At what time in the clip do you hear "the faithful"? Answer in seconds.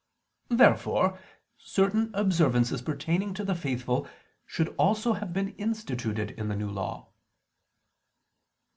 3.45-4.07